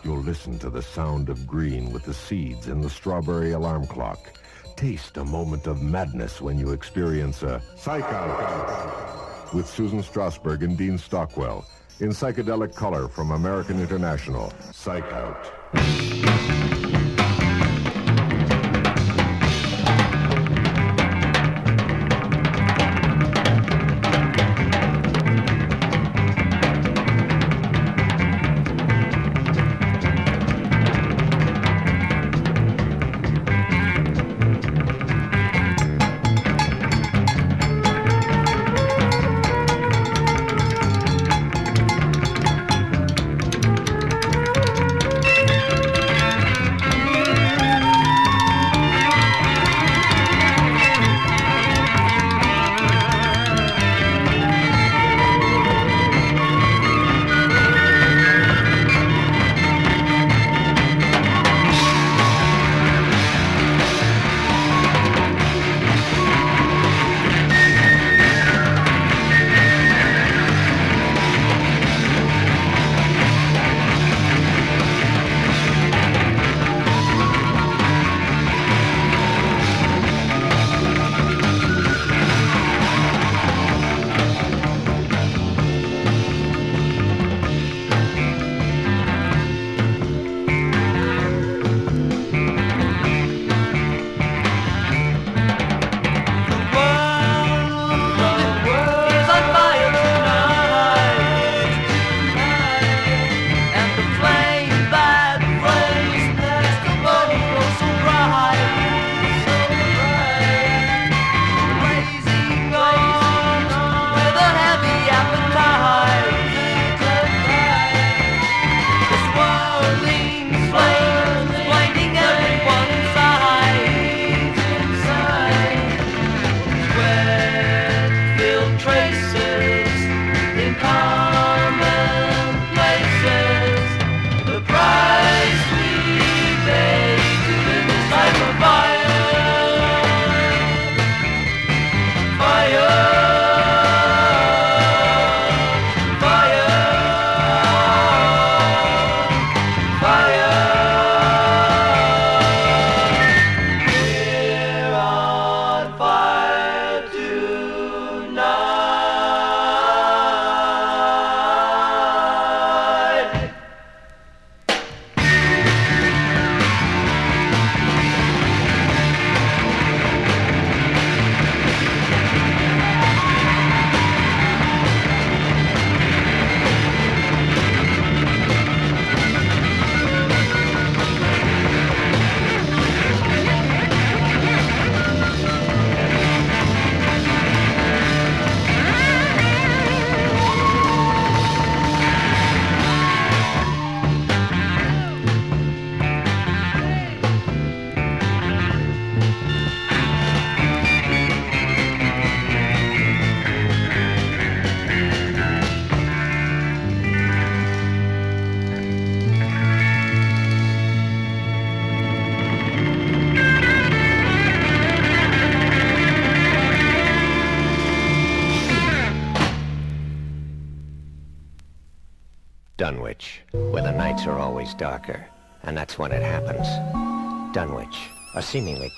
You'll 0.04 0.22
listen 0.22 0.58
to 0.60 0.70
the 0.70 0.82
sound 0.82 1.30
of 1.30 1.48
green 1.48 1.92
with 1.92 2.04
the 2.04 2.14
seeds 2.14 2.68
in 2.68 2.82
the 2.82 2.90
strawberry 2.90 3.52
alarm 3.52 3.88
clock. 3.88 4.34
Taste 4.76 5.16
a 5.16 5.24
moment 5.24 5.68
of 5.68 5.82
madness 5.82 6.42
when 6.42 6.60
you 6.60 6.72
experience 6.72 7.44
a 7.44 7.62
psych 7.78 8.04
out 8.04 9.54
with 9.54 9.68
Susan 9.68 10.00
Strasberg 10.00 10.64
and 10.64 10.78
Dean 10.78 10.98
Stockwell 10.98 11.66
in 12.02 12.10
psychedelic 12.10 12.76
color 12.76 13.08
from 13.08 13.32
American 13.32 13.80
International. 13.80 14.52
Psych 14.74 15.06
out. 15.14 16.85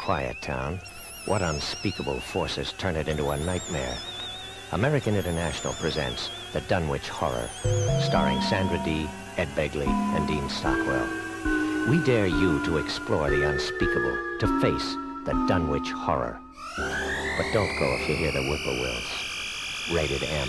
Quiet 0.08 0.42
town. 0.42 0.80
What 1.26 1.42
unspeakable 1.42 2.22
forces 2.22 2.72
turn 2.78 2.96
it 2.96 3.10
into 3.10 3.32
a 3.32 3.38
nightmare? 3.44 3.98
American 4.72 5.18
International 5.18 5.74
presents 5.74 6.30
The 6.54 6.62
Dunwich 6.62 7.10
Horror, 7.10 7.50
starring 8.00 8.40
Sandra 8.44 8.82
Dee, 8.86 9.10
Ed 9.36 9.50
Begley, 9.50 9.90
and 10.16 10.26
Dean 10.26 10.48
Stockwell. 10.48 11.10
We 11.90 12.02
dare 12.06 12.28
you 12.28 12.64
to 12.64 12.78
explore 12.78 13.30
the 13.30 13.50
unspeakable, 13.50 14.18
to 14.40 14.62
face 14.62 14.96
the 15.26 15.34
Dunwich 15.50 15.92
Horror. 15.92 16.40
But 16.78 17.52
don't 17.52 17.78
go 17.78 17.98
if 18.00 18.08
you 18.08 18.16
hear 18.16 18.32
the 18.32 18.48
whippoorwills. 18.48 19.92
Rated 19.94 20.24
M. 20.24 20.48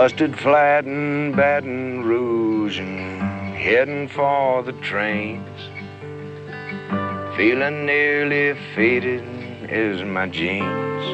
Busted 0.00 0.34
flat 0.38 0.86
in 0.86 1.32
Baton 1.32 2.02
Rouge 2.02 2.78
and 2.78 3.54
heading 3.54 4.08
for 4.08 4.62
the 4.62 4.72
trains. 4.80 5.60
Feeling 7.36 7.84
nearly 7.84 8.58
faded 8.74 9.22
as 9.70 10.02
my 10.02 10.26
jeans. 10.26 11.04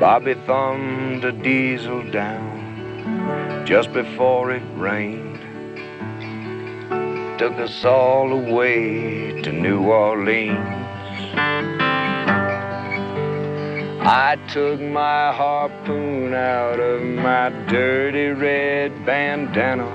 Bobby 0.00 0.36
thumbed 0.46 1.22
a 1.26 1.32
diesel 1.32 2.02
down 2.10 3.62
just 3.66 3.92
before 3.92 4.52
it 4.52 4.62
rained. 4.74 5.38
Took 7.38 7.58
us 7.58 7.84
all 7.84 8.32
away 8.32 9.42
to 9.42 9.52
New 9.52 9.82
Orleans. 9.82 10.75
I 14.08 14.36
took 14.46 14.80
my 14.80 15.32
harpoon 15.32 16.32
out 16.32 16.78
of 16.78 17.02
my 17.02 17.50
dirty 17.68 18.28
red 18.28 19.04
bandana 19.04 19.88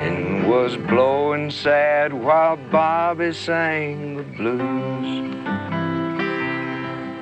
and 0.00 0.48
was 0.48 0.76
blowing 0.76 1.50
sad 1.50 2.12
while 2.12 2.56
Bobby 2.70 3.32
sang 3.32 4.18
the 4.18 4.22
blues. 4.22 5.34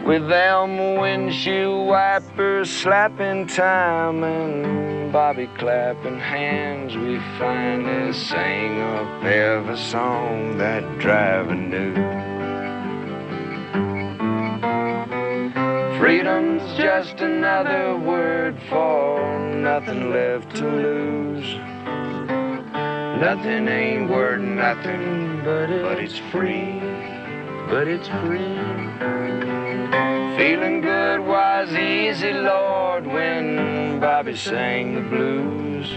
With 0.06 0.28
them 0.28 0.96
windshield 0.98 1.88
wipers 1.88 2.68
slapping 2.68 3.46
time 3.46 4.22
and 4.22 5.10
Bobby 5.10 5.48
clapping 5.56 6.18
hands, 6.18 6.94
we 6.98 7.16
finally 7.38 8.12
sang 8.12 8.82
up 8.82 9.24
every 9.24 9.78
song 9.78 10.58
that 10.58 10.98
driver 10.98 11.54
knew. 11.54 12.35
Freedom's 15.98 16.62
just 16.76 17.20
another 17.20 17.96
word 17.96 18.58
for 18.68 19.38
nothing 19.54 20.10
left 20.10 20.54
to 20.56 20.66
lose. 20.66 21.54
Nothing 23.18 23.66
ain't 23.66 24.10
worth 24.10 24.42
nothing, 24.42 25.42
but 25.42 25.70
it's, 25.70 25.82
but 25.82 25.98
it's 25.98 26.18
free. 26.30 26.80
But 27.70 27.88
it's 27.88 28.08
free. 28.08 28.56
Feeling 30.36 30.82
good 30.82 31.20
was 31.20 31.72
easy, 31.72 32.32
Lord, 32.32 33.06
when 33.06 33.98
Bobby 33.98 34.36
sang 34.36 34.96
the 34.96 35.00
blues. 35.00 35.88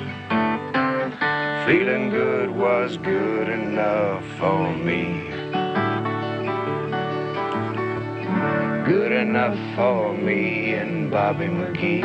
Feeling 1.68 2.10
good 2.10 2.52
was 2.52 2.96
good 2.96 3.50
enough 3.50 4.24
for 4.38 4.74
me. 4.78 5.29
Good 8.90 9.12
enough 9.12 9.56
for 9.76 10.18
me 10.18 10.74
and 10.74 11.12
Bobby 11.12 11.46
McGee. 11.46 12.02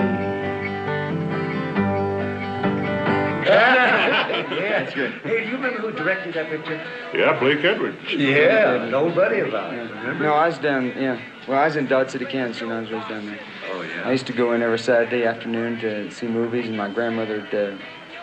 yeah, 3.47 4.83
that's 4.85 4.95
good. 4.95 5.13
Hey, 5.23 5.45
do 5.45 5.49
you 5.49 5.57
remember 5.57 5.79
who 5.79 5.93
directed 5.93 6.35
that 6.35 6.51
picture? 6.51 6.87
Yeah, 7.15 7.41
Blake 7.41 7.65
Edwards. 7.65 7.97
Yeah, 8.13 8.83
an 8.83 8.93
old 8.93 9.15
buddy 9.15 9.41
of 9.41 9.55
ours. 9.55 9.91
Remember? 9.93 10.25
No, 10.25 10.35
I 10.35 10.49
was 10.49 10.59
down, 10.59 10.89
yeah. 10.89 11.19
Well, 11.49 11.59
I 11.59 11.65
was 11.65 11.77
in 11.77 11.87
Dodge 11.87 12.11
City, 12.11 12.27
Kansas, 12.27 12.61
and 12.61 12.71
I 12.71 12.81
was 12.81 12.91
raised 12.91 13.09
down 13.09 13.25
there. 13.29 13.41
Oh, 13.73 13.81
yeah. 13.81 14.07
I 14.07 14.13
used 14.13 14.27
to 14.27 14.35
go 14.35 14.53
in 14.53 14.61
every 14.61 14.79
Saturday 14.79 15.25
afternoon 15.25 15.81
to 15.81 16.11
see 16.11 16.27
movies, 16.27 16.69
and 16.69 16.77
my 16.77 16.91
grandmother 16.91 17.41
would, 17.51 17.55
uh, 17.55 17.79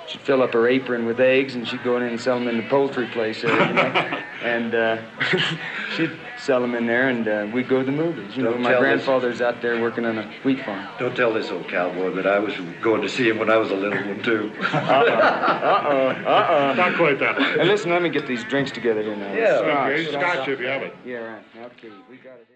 she'd 0.05 0.22
fill 0.22 0.43
up 0.43 0.53
her 0.53 0.68
apron 0.68 1.07
with 1.07 1.20
eggs, 1.20 1.55
and 1.55 1.68
she'd 1.68 1.84
go 1.84 1.97
in 1.97 2.03
and 2.03 2.22
sell 2.22 2.38
them 2.38 2.47
in 2.47 2.57
the 2.57 2.70
poultry 2.70 3.07
place 3.07 3.41
there, 3.41 3.68
you 3.68 3.74
know? 3.74 4.22
and 4.43 4.76
uh, 4.76 5.01
she'd 5.95 6.12
sell 6.41 6.59
them 6.59 6.73
in 6.75 6.87
there, 6.87 7.09
and 7.09 7.27
uh, 7.27 7.47
we'd 7.53 7.69
go 7.69 7.79
to 7.79 7.85
the 7.85 7.91
movies. 7.91 8.35
You 8.35 8.43
know, 8.43 8.51
Don't 8.51 8.61
my 8.63 8.71
tell 8.71 8.81
this- 8.81 8.87
grandfather's 8.87 9.41
out 9.41 9.61
there 9.61 9.79
working 9.79 10.05
on 10.05 10.17
a 10.17 10.31
wheat 10.43 10.63
farm. 10.65 10.87
Don't 10.99 11.15
tell 11.15 11.33
this 11.33 11.49
old 11.51 11.67
cowboy, 11.67 12.13
but 12.13 12.25
I 12.25 12.39
was 12.39 12.53
going 12.81 13.01
to 13.01 13.09
see 13.09 13.29
him 13.29 13.37
when 13.37 13.49
I 13.49 13.57
was 13.57 13.71
a 13.71 13.75
little 13.75 13.99
one, 14.03 14.21
too. 14.23 14.51
Uh-oh, 14.61 16.09
uh-oh. 16.09 16.73
Not 16.73 16.95
quite 16.95 17.19
that 17.19 17.37
way. 17.37 17.43
Hey, 17.53 17.65
listen, 17.65 17.91
let 17.91 18.01
me 18.01 18.09
get 18.09 18.27
these 18.27 18.43
drinks 18.43 18.71
together 18.71 19.01
here 19.03 19.15
now. 19.15 19.33
Yeah, 19.33 19.87
okay, 19.89 20.11
scotch 20.11 20.47
if 20.47 20.59
you 20.59 20.67
have 20.67 20.81
it. 20.81 20.95
Yeah, 21.05 21.17
right. 21.17 21.43
Okay, 21.77 21.89
we 22.09 22.17
got 22.17 22.35
it 22.39 22.47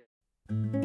here. 0.71 0.84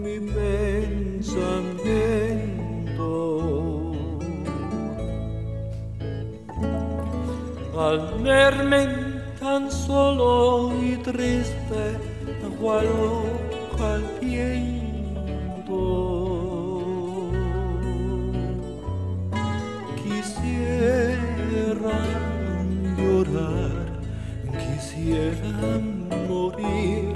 mi 0.00 0.20
pensamiento. 0.30 1.42
Al 7.76 8.22
verme 8.22 8.86
tan 9.40 9.72
solo 9.72 10.72
y 10.80 10.94
triste, 10.98 11.98
cual 12.60 12.86
hoja 12.86 13.98
quisiera 25.12 25.78
morir 26.28 27.14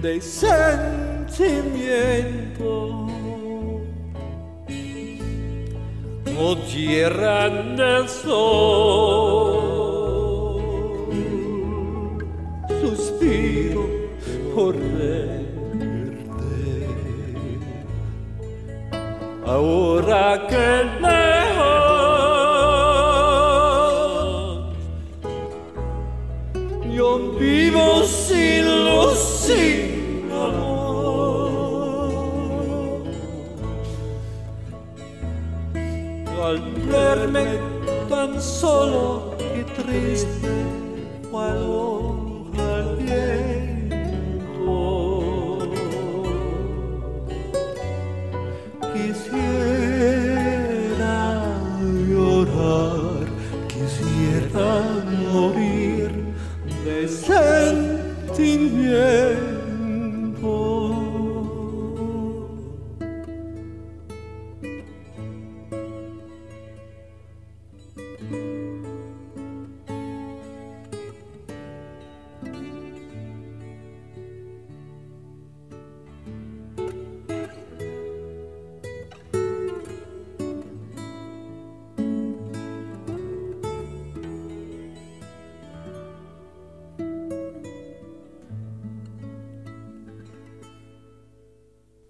de 0.00 0.20
sentimiento. 0.20 1.18
o 6.40 6.54
tierra 6.54 7.48
del 7.48 8.08
sol. 8.08 8.28
Suspiro 12.80 13.84
por 14.54 14.76
verte. 14.76 15.48
Ahora 19.44 20.46
que 20.46 20.97
solo 38.58 39.36
y 39.38 39.62
triste, 39.62 40.37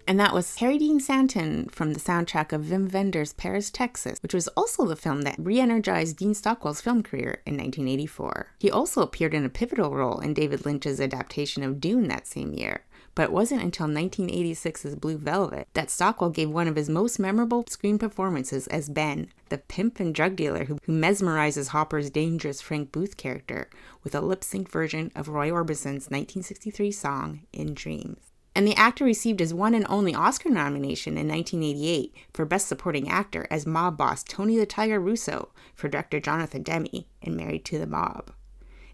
And 0.09 0.19
that 0.19 0.33
was 0.33 0.55
Harry 0.55 0.79
Dean 0.79 0.99
Stanton 0.99 1.69
from 1.69 1.93
the 1.93 1.99
soundtrack 1.99 2.51
of 2.51 2.63
Wim 2.63 2.91
Wenders' 2.91 3.33
Paris, 3.33 3.69
Texas, 3.69 4.17
which 4.23 4.33
was 4.33 4.47
also 4.57 4.87
the 4.87 4.95
film 4.95 5.21
that 5.21 5.35
re 5.37 5.59
energized 5.59 6.17
Dean 6.17 6.33
Stockwell's 6.33 6.81
film 6.81 7.03
career 7.03 7.43
in 7.45 7.53
1984. 7.53 8.55
He 8.57 8.71
also 8.71 9.03
appeared 9.03 9.35
in 9.35 9.45
a 9.45 9.49
pivotal 9.49 9.93
role 9.93 10.17
in 10.19 10.33
David 10.33 10.65
Lynch's 10.65 10.99
adaptation 10.99 11.61
of 11.61 11.79
Dune 11.79 12.07
that 12.07 12.25
same 12.25 12.55
year. 12.55 12.85
But 13.13 13.25
it 13.25 13.31
wasn't 13.31 13.61
until 13.61 13.85
1986's 13.85 14.95
Blue 14.95 15.19
Velvet 15.19 15.67
that 15.75 15.91
Stockwell 15.91 16.31
gave 16.31 16.49
one 16.49 16.67
of 16.67 16.75
his 16.75 16.89
most 16.89 17.19
memorable 17.19 17.63
screen 17.67 17.99
performances 17.99 18.65
as 18.65 18.89
Ben, 18.89 19.27
the 19.49 19.59
pimp 19.59 19.99
and 19.99 20.15
drug 20.15 20.35
dealer 20.35 20.65
who, 20.65 20.79
who 20.85 20.91
mesmerizes 20.91 21.67
Hopper's 21.67 22.09
dangerous 22.09 22.61
Frank 22.61 22.91
Booth 22.91 23.15
character 23.15 23.69
with 24.03 24.15
a 24.15 24.21
lip 24.21 24.43
sync 24.43 24.71
version 24.71 25.11
of 25.13 25.29
Roy 25.29 25.51
Orbison's 25.51 26.09
1963 26.09 26.91
song 26.91 27.41
In 27.53 27.75
Dreams 27.75 28.28
and 28.59 28.67
the 28.67 28.75
actor 28.75 29.05
received 29.05 29.39
his 29.39 29.53
one 29.53 29.73
and 29.73 29.85
only 29.87 30.13
Oscar 30.13 30.49
nomination 30.49 31.17
in 31.17 31.29
1988 31.29 32.13
for 32.33 32.43
Best 32.43 32.67
Supporting 32.67 33.07
Actor 33.07 33.47
as 33.49 33.65
mob 33.65 33.95
boss 33.95 34.21
Tony 34.21 34.57
the 34.57 34.65
Tiger 34.65 34.99
Russo 34.99 35.53
for 35.73 35.87
director 35.87 36.19
Jonathan 36.19 36.63
Demme 36.63 37.05
in 37.21 37.37
Married 37.37 37.63
to 37.63 37.79
the 37.79 37.87
Mob. 37.87 38.33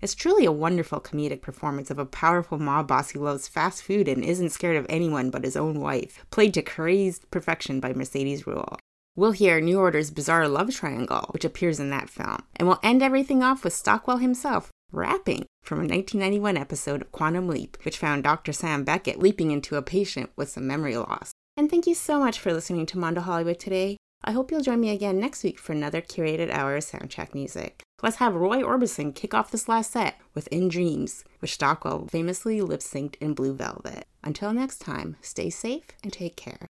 It's 0.04 0.14
truly 0.14 0.46
a 0.46 0.52
wonderful 0.52 1.02
comedic 1.02 1.42
performance 1.42 1.90
of 1.90 1.98
a 1.98 2.06
powerful 2.06 2.60
mob 2.60 2.88
boss 2.90 3.10
who 3.10 3.22
loves 3.22 3.48
fast 3.48 3.82
food 3.82 4.08
and 4.08 4.24
isn't 4.24 4.52
scared 4.52 4.78
of 4.78 4.86
anyone 4.88 5.32
but 5.32 5.44
his 5.44 5.58
own 5.58 5.80
wife, 5.80 6.24
played 6.30 6.54
to 6.54 6.62
crazed 6.62 7.32
perfection 7.32 7.80
by 7.80 7.92
Mercedes 7.92 8.44
Ruehl. 8.44 8.78
We'll 9.16 9.32
hear 9.32 9.60
New 9.60 9.80
Order's 9.80 10.12
bizarre 10.12 10.48
love 10.48 10.76
triangle, 10.76 11.28
which 11.32 11.44
appears 11.44 11.80
in 11.80 11.90
that 11.90 12.12
film, 12.12 12.44
and 12.56 12.68
we'll 12.68 12.80
end 12.84 13.02
everything 13.02 13.42
off 13.42 13.64
with 13.64 13.74
Stockwell 13.74 14.18
himself 14.18 14.70
rapping 14.96 15.46
from 15.64 15.80
a 15.80 15.82
1991 15.82 16.58
episode 16.58 17.02
of 17.02 17.12
Quantum 17.12 17.48
Leap, 17.48 17.78
which 17.84 17.98
found 17.98 18.24
Dr. 18.24 18.54
Sam 18.54 18.84
Beckett 18.84 19.20
leaping 19.20 19.52
into 19.52 19.76
a 19.76 19.82
patient 19.82 20.30
with 20.36 20.50
some 20.50 20.66
memory 20.66 20.98
loss. 20.98 21.32
And 21.58 21.70
thank 21.70 21.88
you 21.88 21.94
so 21.94 22.20
much 22.20 22.40
for 22.40 22.54
listening 22.54 22.86
to 22.88 22.98
Mondo 22.98 23.22
Hollywood 23.22 23.60
today. 23.60 23.98
I 24.24 24.32
hope 24.32 24.50
you'll 24.50 24.62
join 24.62 24.80
me 24.80 24.90
again 24.90 25.20
next 25.20 25.44
week 25.44 25.60
for 25.60 25.74
another 25.74 26.02
curated 26.02 26.50
hour 26.50 26.76
of 26.76 26.84
soundtrack 26.84 27.34
music. 27.34 27.84
Let's 28.02 28.18
have 28.18 28.34
Roy 28.34 28.62
Orbison 28.62 29.14
kick 29.14 29.34
off 29.34 29.52
this 29.52 29.70
last 29.70 29.92
set 29.92 30.20
with 30.34 30.48
In 30.48 30.68
Dreams, 30.68 31.24
which 31.40 31.54
Stockwell 31.54 32.08
famously 32.08 32.62
lip 32.62 32.80
synced 32.80 33.16
in 33.22 33.34
Blue 33.34 33.54
Velvet. 33.54 34.06
Until 34.24 34.52
next 34.54 34.80
time, 34.80 35.18
stay 35.22 35.50
safe 35.50 35.86
and 36.04 36.12
take 36.12 36.36
care. 36.36 36.68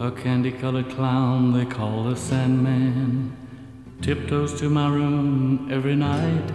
A 0.00 0.10
candy 0.10 0.52
colored 0.52 0.90
clown 0.90 1.52
they 1.52 1.64
call 1.64 2.04
the 2.04 2.16
Sandman 2.16 3.36
tiptoes 4.02 4.58
to 4.60 4.68
my 4.68 4.88
room 4.88 5.68
every 5.70 5.96
night 5.96 6.52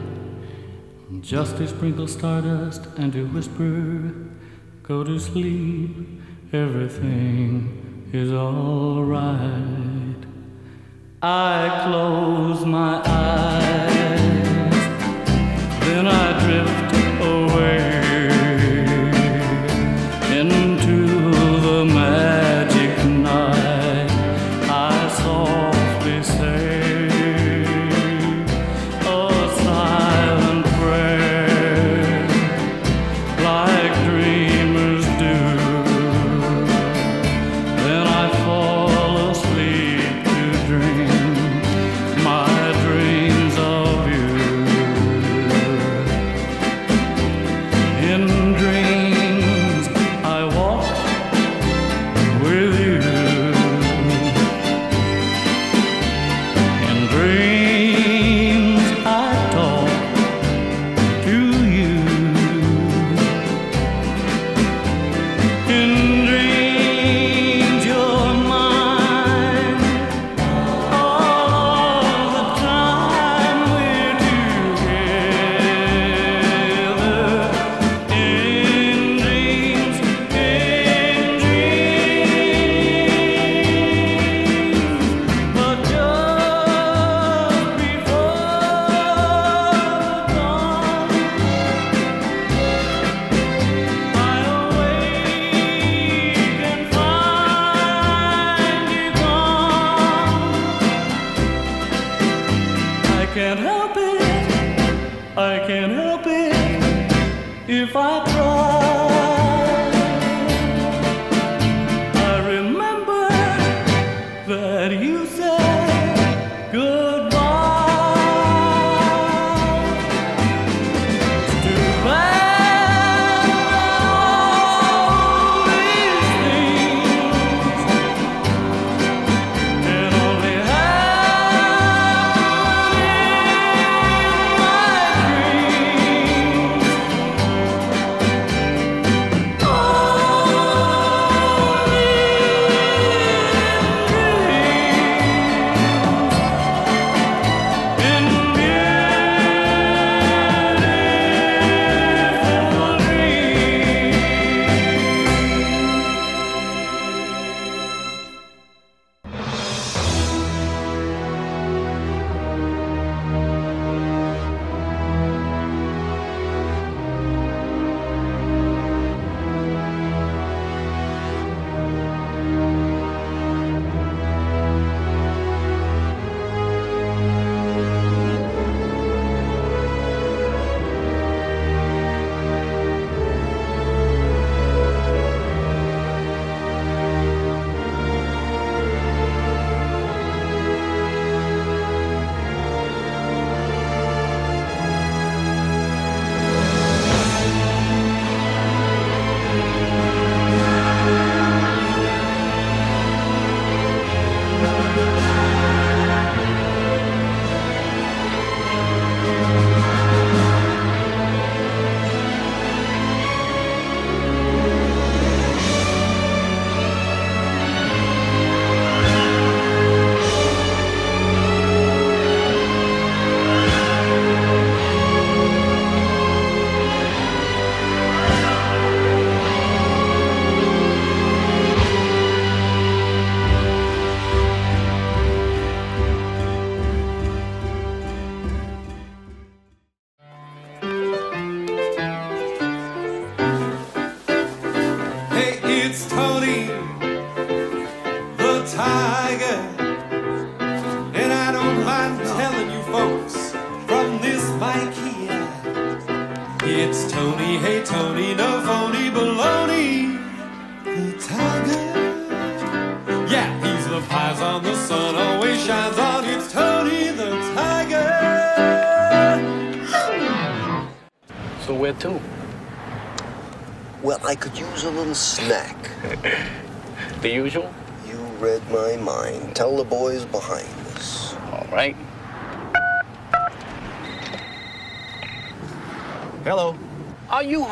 just 1.20 1.58
to 1.58 1.68
sprinkle 1.68 2.08
stardust 2.08 2.86
and 2.98 3.12
to 3.12 3.26
whisper, 3.28 4.14
Go 4.84 5.04
to 5.04 5.20
sleep, 5.20 6.22
everything 6.54 8.10
is 8.14 8.32
alright. 8.32 10.26
I 11.22 11.82
close 11.86 12.66
my 12.66 13.02
eyes, 13.06 13.21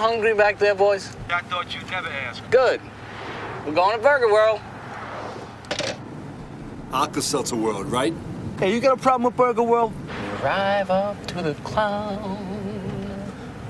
hungry 0.10 0.34
back 0.34 0.58
there, 0.58 0.74
boys? 0.74 1.16
I 1.30 1.42
thought 1.42 1.72
you'd 1.74 1.90
never 1.92 2.08
ask. 2.08 2.42
Good. 2.50 2.82
We're 3.64 3.74
going 3.74 3.96
to 3.96 4.04
Burger 4.04 4.32
World. 4.32 4.60
Alka-Seltzer 6.92 7.56
World, 7.56 7.86
right? 7.92 8.14
Hey, 8.58 8.74
you 8.74 8.80
got 8.80 8.98
a 8.98 9.02
problem 9.02 9.24
with 9.26 9.38
Burger 9.38 9.62
World? 9.62 9.94
Drive 10.40 10.90
up 10.90 11.24
to 11.28 11.44
the 11.44 11.54
clown. 11.64 12.38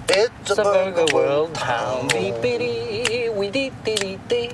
It's, 0.07 0.51
a, 0.51 0.63
Burger, 0.63 1.13
World 1.13 1.53
town. 1.55 2.07
Beep 2.07 2.41
bitty, 2.41 3.29
we 3.29 3.49
dee 3.49 3.71
dee 3.83 3.95
dee 3.95 4.19
dee. 4.29 4.51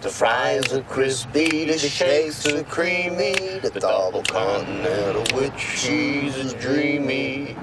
The 0.00 0.08
fries 0.10 0.72
are 0.72 0.82
crispy, 0.82 1.64
the 1.64 1.76
shakes 1.76 2.46
are 2.46 2.62
creamy, 2.62 3.58
the 3.58 3.70
double 3.80 4.22
continental 4.22 5.26
with 5.36 5.56
cheese 5.58 6.36
is 6.36 6.54
dreamy. 6.54 7.56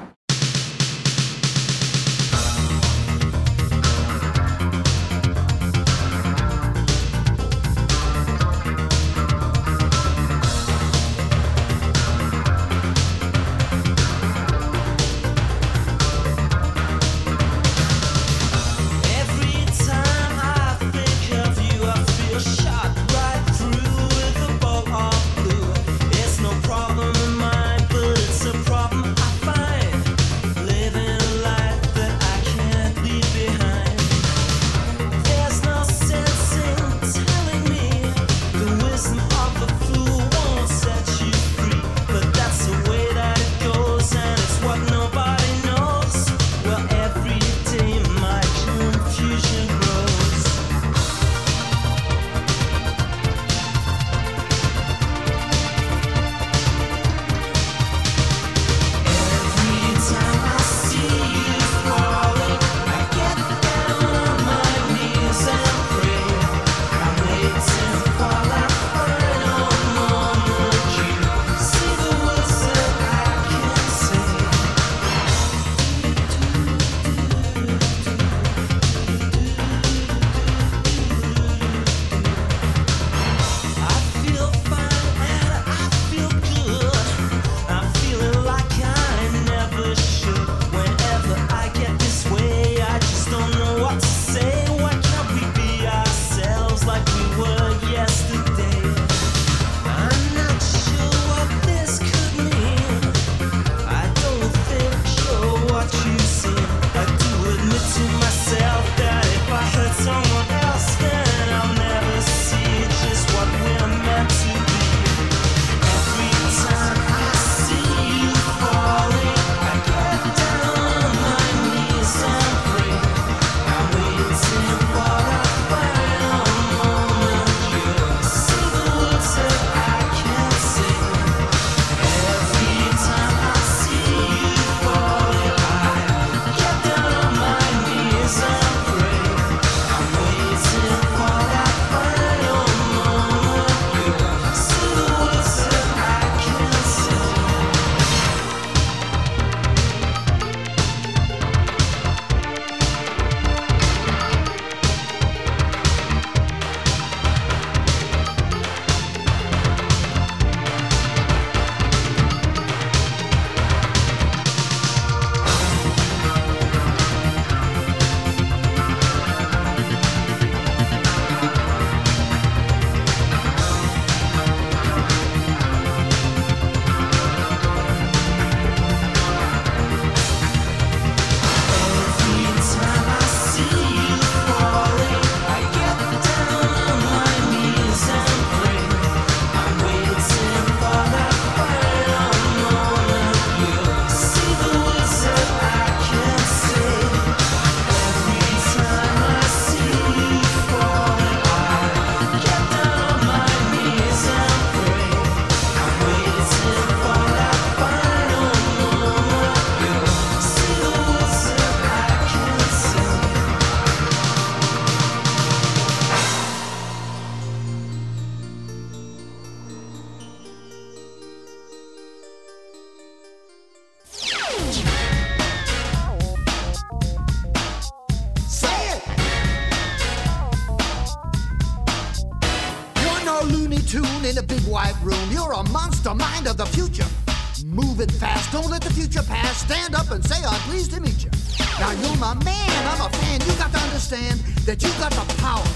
and 240.16 240.26
say 240.26 240.42
I'm 240.46 240.60
pleased 240.62 240.92
to 240.92 241.02
meet 241.02 241.24
you. 241.24 241.30
Now 241.78 241.92
you're 241.92 242.16
my 242.18 242.34
man, 242.46 242.88
I'm 242.88 243.02
a 243.02 243.10
fan. 243.10 243.42
You 243.42 243.54
got 243.58 243.72
to 243.74 243.80
understand 243.80 244.40
that 244.66 244.82
you 244.82 244.90
got 244.98 245.12
the 245.12 245.26
power 245.42 245.68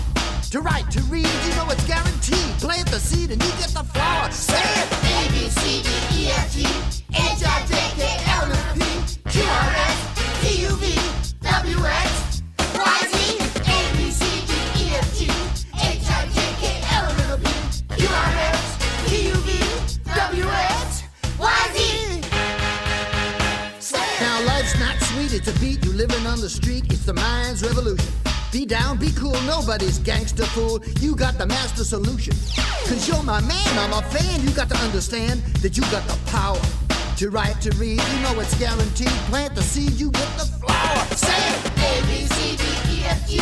to 0.52 0.62
write, 0.62 0.90
to 0.92 1.02
read. 1.04 1.28
You 1.46 1.56
know 1.56 1.68
it's 1.70 1.86
guaranteed. 1.86 2.52
Plant 2.60 2.88
the 2.88 3.00
seed 3.00 3.32
and 3.32 3.44
you 3.44 3.52
get 3.60 3.70
the 3.76 3.84
flower. 3.84 4.32
Say 4.32 4.56
it. 4.56 4.88
A 4.94 5.32
B 5.34 5.50
C 5.50 5.84
D 5.84 5.90
E 6.16 6.32
F 6.32 6.54
G 6.54 6.62
H 7.12 7.44
I 7.46 7.66
J 7.68 7.89
the 26.50 26.56
street, 26.56 26.84
it's 26.90 27.06
the 27.06 27.14
mind's 27.14 27.62
revolution. 27.62 28.12
Be 28.52 28.66
down, 28.66 28.98
be 28.98 29.12
cool, 29.12 29.40
nobody's 29.44 30.00
gangster 30.00 30.46
fool. 30.46 30.82
You 31.00 31.16
got 31.16 31.38
the 31.38 31.46
master 31.46 31.84
solution. 31.84 32.34
Cause 32.88 33.08
you're 33.08 33.22
my 33.22 33.40
man, 33.42 33.72
I'm 33.78 33.94
a 33.94 34.02
fan. 34.10 34.42
You 34.42 34.52
got 34.52 34.70
to 34.70 34.78
understand 34.78 35.42
that 35.62 35.78
you 35.78 35.84
got 35.92 36.04
the 36.08 36.18
power 36.32 36.60
to 37.18 37.30
write, 37.30 37.62
to 37.62 37.70
read. 37.78 38.02
You 38.02 38.20
know 38.24 38.40
it's 38.40 38.58
guaranteed. 38.58 39.14
Plant 39.30 39.54
the 39.54 39.62
seed, 39.62 39.92
you 39.92 40.10
get 40.12 40.30
the 40.38 40.46
flower. 40.46 41.06
Say 41.16 41.38
it! 41.38 41.66
A, 41.78 41.92
B, 42.08 42.26
C, 42.26 42.58
D, 42.58 42.64
E, 42.94 43.06
F, 43.06 43.30
G, 43.30 43.36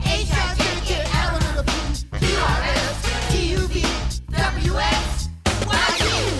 H, 0.00 0.28
I, 0.30 0.54
J, 0.54 0.62
K, 0.86 1.02
L, 1.02 1.34
M, 1.34 1.42
N, 1.42 1.58
O, 1.58 1.64
P, 1.64 1.72
Q, 2.18 2.38
R, 2.38 2.62
S, 2.62 3.32
T, 3.32 3.34
U, 3.58 3.66
V, 3.66 3.82
W, 4.30 4.78
X, 4.78 5.28
Y, 5.66 5.96
Z. 5.98 6.31